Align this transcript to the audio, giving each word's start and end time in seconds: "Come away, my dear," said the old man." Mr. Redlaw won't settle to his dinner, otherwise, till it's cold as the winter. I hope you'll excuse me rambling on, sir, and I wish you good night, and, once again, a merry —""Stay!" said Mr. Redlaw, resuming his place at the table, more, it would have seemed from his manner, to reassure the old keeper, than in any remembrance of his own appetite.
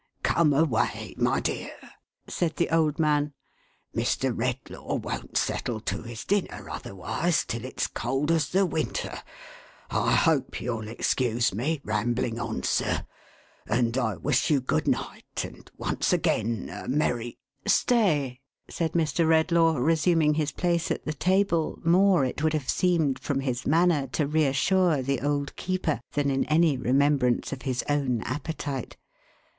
"Come 0.23 0.51
away, 0.51 1.13
my 1.15 1.39
dear," 1.39 1.73
said 2.27 2.55
the 2.55 2.71
old 2.71 2.97
man." 2.97 3.33
Mr. 3.95 4.35
Redlaw 4.35 4.95
won't 4.99 5.37
settle 5.37 5.79
to 5.81 6.01
his 6.01 6.25
dinner, 6.25 6.67
otherwise, 6.71 7.45
till 7.45 7.63
it's 7.65 7.85
cold 7.85 8.31
as 8.31 8.49
the 8.49 8.65
winter. 8.65 9.21
I 9.91 10.15
hope 10.15 10.59
you'll 10.59 10.87
excuse 10.87 11.53
me 11.53 11.81
rambling 11.83 12.39
on, 12.39 12.63
sir, 12.63 13.05
and 13.67 13.95
I 13.95 14.15
wish 14.17 14.49
you 14.49 14.59
good 14.59 14.87
night, 14.87 15.45
and, 15.45 15.69
once 15.77 16.11
again, 16.11 16.69
a 16.73 16.87
merry 16.87 17.37
—""Stay!" 17.67 18.41
said 18.71 18.93
Mr. 18.93 19.27
Redlaw, 19.29 19.75
resuming 19.85 20.33
his 20.33 20.51
place 20.51 20.89
at 20.89 21.05
the 21.05 21.13
table, 21.13 21.77
more, 21.83 22.25
it 22.25 22.41
would 22.41 22.53
have 22.53 22.69
seemed 22.69 23.19
from 23.19 23.41
his 23.41 23.67
manner, 23.67 24.07
to 24.13 24.25
reassure 24.25 25.03
the 25.03 25.21
old 25.21 25.55
keeper, 25.55 26.01
than 26.13 26.31
in 26.31 26.45
any 26.45 26.75
remembrance 26.75 27.53
of 27.53 27.61
his 27.61 27.83
own 27.87 28.21
appetite. 28.23 28.97